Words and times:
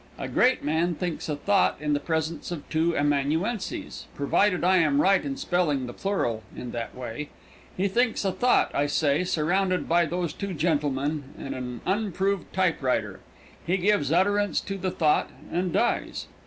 A 0.17 0.27
great 0.27 0.63
man 0.63 0.95
thinks 0.95 1.29
a 1.29 1.35
thought 1.35 1.77
in 1.79 1.93
the 1.93 1.99
presence 1.99 2.49
of 2.49 2.67
two 2.69 2.97
amanuenses, 2.97 4.07
provided 4.15 4.63
I 4.63 4.77
am 4.77 4.99
right 4.99 5.23
in 5.23 5.37
spelling 5.37 5.85
the 5.85 5.93
plural 5.93 6.41
in 6.57 6.71
that 6.71 6.95
way. 6.95 7.29
He 7.77 7.87
thinks 7.87 8.25
a 8.25 8.31
thought, 8.31 8.73
I 8.73 8.87
say, 8.87 9.23
surrounded 9.23 9.87
by 9.87 10.07
those 10.07 10.33
two 10.33 10.55
gentlemen 10.55 11.25
and 11.37 11.53
an 11.53 11.81
improved 11.85 12.51
typewriter. 12.51 13.19
He 13.63 13.77
gives 13.77 14.11
utterance 14.11 14.59
to 14.61 14.79
the 14.79 14.89
thought 14.89 15.29
and 15.51 15.71
dies. 15.71 16.25